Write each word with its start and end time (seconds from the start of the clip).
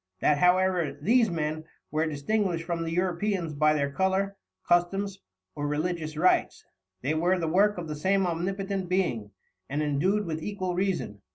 That 0.19 0.39
however, 0.39 0.97
these 0.99 1.29
Men, 1.29 1.63
were 1.91 2.07
distinguished 2.07 2.63
from 2.63 2.81
the 2.81 2.91
Europeans 2.91 3.53
by 3.53 3.75
their 3.75 3.91
Colour, 3.91 4.35
Customs, 4.67 5.19
or 5.53 5.67
religious 5.67 6.17
Rites, 6.17 6.65
they 7.03 7.13
were 7.13 7.37
the 7.37 7.47
Work 7.47 7.77
of 7.77 7.87
the 7.87 7.93
same 7.95 8.25
omnipotent 8.25 8.89
Being, 8.89 9.29
and 9.69 9.83
endued 9.83 10.25
with 10.25 10.41
equal 10.41 10.73
Reason. 10.73 11.21